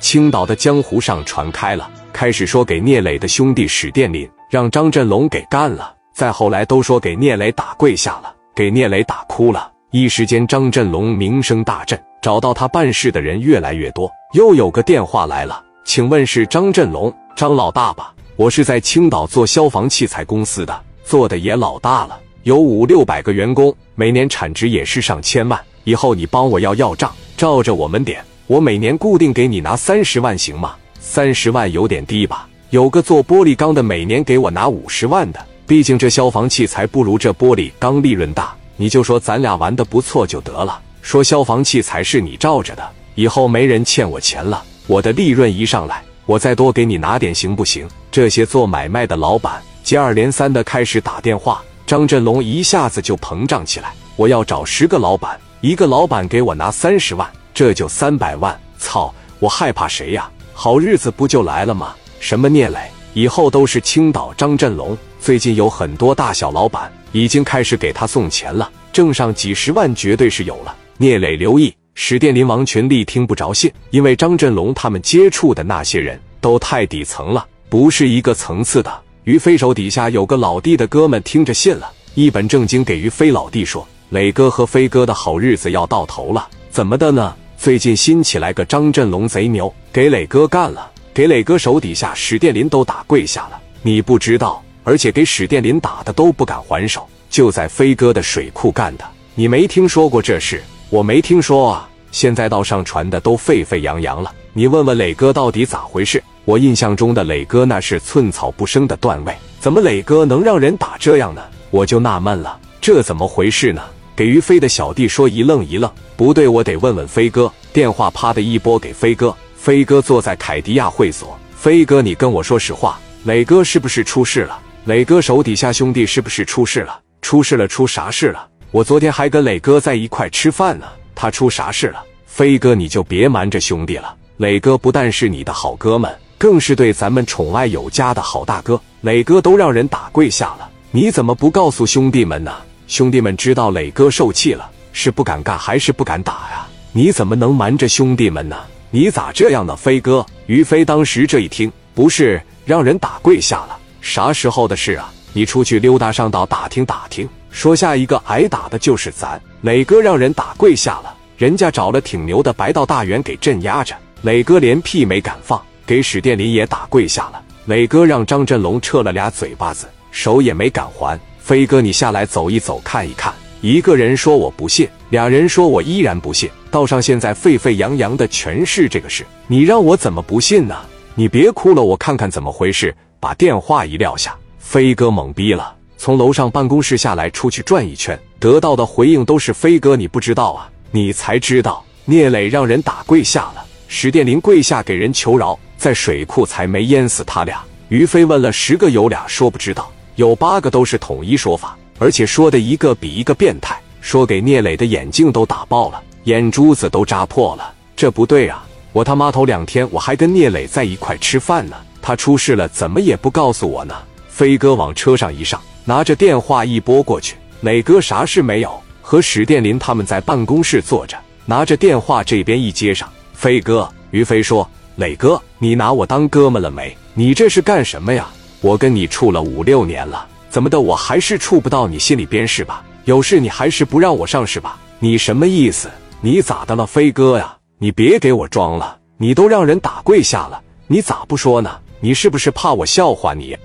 [0.00, 9.70] 青岛的江湖上传开了，开始说给聂磊的兄弟史殿林让张振龙给干了，再后来都说给聂磊打跪下了，给聂磊打哭了。
[9.92, 14.10] 一时间，张振龙名声大振，找到他办事的人越来越多。
[14.32, 18.14] 又有个电话来了，请问是张振龙张老大吧？
[18.36, 25.60] 我是在青岛做消防器材公司的，做的也老大了，有五六百个员工，每年产值也是上千万。
[25.84, 28.24] 以后你帮我要要账，照着我们点。
[28.50, 30.74] 我每年固定给你拿三十万，行吗？
[30.98, 32.48] 三十万有点低吧？
[32.70, 35.38] 有个做玻璃钢的，每年给我拿五十万的。
[35.68, 40.82] 毕竟这消防器材不如这玻璃钢利润大，你就说咱俩玩的不错就得了。
[41.00, 42.82] 说消防器材是你罩着的，
[43.14, 44.60] 以后没人欠我钱了。
[44.88, 47.86] 我的利润一上来，我再多给你拿点，行不行？
[48.10, 53.92] 这些做买卖的老板接二连三的开始打电话，张振龙一下子就膨胀起来。
[54.16, 57.30] 我要找十个老板，一个老板给我拿三十万。
[57.52, 59.12] 这就三百万，操！
[59.38, 60.30] 我害怕谁呀？
[60.52, 61.94] 好日子不就来了吗？
[62.18, 62.78] 什么聂磊，
[63.14, 64.96] 以后都是青岛张振龙。
[65.18, 70.76] 最近有很多大小老板已经开始给他送钱了，挣上几十万绝对是有了。
[70.98, 79.02] 聂磊留意，史殿林、王群力听不着信，因为张振龙他们接触的那些人都太底层了，不是一个层次的。
[79.24, 87.34] 于飞手底下有个老弟的哥们听着信了，一本正经给于飞老弟说：“磊哥和飞哥的好日子要到头了。”怎么的呢？
[87.60, 93.60] 最近新起来个张振龙贼牛，给磊哥干了，给磊哥手底下史殿林都打跪下了。
[93.82, 99.04] 你不知道，而且给史殿林打的都不敢还手，就在飞哥的水库干的。
[99.34, 100.62] 你没听说过这事？
[100.88, 101.86] 我没听说啊。
[102.10, 104.32] 现在道上传的都沸沸扬扬了。
[104.54, 106.22] 你问问磊哥到底咋回事？
[106.46, 111.42] 我印象中的磊哥那是寸草不生的段位，怎么磊哥能让人打这样呢？
[111.70, 113.82] 我就纳闷了，这怎么回事呢？
[114.20, 117.50] 给于飞的小弟说一愣一愣，不对，我得问问飞哥。
[117.72, 121.40] 电话啪的一拨给飞哥，飞哥坐在凯迪亚会所。
[121.56, 124.60] 飞哥，你跟我说实话，磊哥是不是出事了？
[124.84, 127.00] 磊哥手底下兄弟是不是出事了？
[127.22, 128.46] 出事了，出啥事了？
[128.72, 130.84] 我昨天还跟磊哥在一块吃饭呢，
[131.14, 132.04] 他出啥事了？
[132.26, 134.14] 飞哥，你就别瞒着兄弟了。
[134.36, 138.78] 磊哥不但是你的好哥们，更是对咱们宠爱有加的好大哥。
[139.00, 142.52] 磊哥都让人打跪下了，你怎么不告诉兄弟们呢？
[142.90, 146.66] 兄弟们知道磊哥受气了，是不敢干还是不敢打呀？
[146.90, 148.56] 你怎么能瞒着兄弟们呢？
[148.90, 150.26] 你咋这样呢，飞哥？
[150.46, 155.08] 于飞当时这一听，不是让人打跪下了，啥时候的事啊？
[155.32, 171.16] 你出去溜达上道打听打听，说下一个挨打的就是咱磊哥，让人打跪下了，人家找了挺牛的白道大员给镇压着，磊哥连屁没敢放，给史殿林也打跪下了，磊哥让张振龙撤了俩嘴巴子，手也没敢还。
[171.40, 173.32] 飞哥，你下来走一走，看一看。
[173.60, 176.48] 一个人说我不信，俩人说我依然不信。
[176.70, 180.76] 道上现在沸沸扬扬的全是这个事，你让我怎么不信呢？
[181.14, 182.94] 你别哭了，我看看怎么回事。
[183.18, 197.60] 把电话一撂下，飞哥懵逼了，从楼上办公室下来，出去转一圈，得到的回应都是：飞哥，你不知道啊，你才知道，聂磊让人打跪下了，史殿林跪下给人求饶，在水库才没淹死他俩。
[197.88, 199.92] 于飞问了十个，有俩说不知道。
[200.20, 207.72] 有八个都是统一说法，而且说的一个比一个变态，说给聂磊的眼镜都打爆了，眼珠子都扎破了。
[207.96, 208.62] 这不对啊！
[208.92, 213.94] 我他妈头两天我还跟聂磊在一块吃饭呢，他出事了怎么也不告诉我呢？
[214.28, 221.16] 飞哥往车上一上，拿着电话一拨过去，磊哥啥事没有，和史殿林他们在办公室坐着，
[221.46, 226.94] 拿着电话这边一接上，飞哥，于飞说：“磊哥，你拿我当哥们了没？
[227.14, 228.28] 你这是干什么呀？”
[228.62, 230.80] 我跟你处了五六年了，怎么的？
[230.80, 232.84] 我还是处不到你心里边是吧？
[233.06, 234.78] 有事你还是不让我上是吧？
[234.98, 235.90] 你什么意思？
[236.20, 237.56] 你咋的了，飞哥呀？
[237.78, 241.78] 你别给我装了，你都让人打跪下了，你咋不说呢？
[242.00, 243.56] 你是不是怕我笑话你？